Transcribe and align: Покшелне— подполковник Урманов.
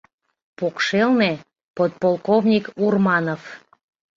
Покшелне— 0.57 1.31
подполковник 1.77 2.65
Урманов. 2.85 3.41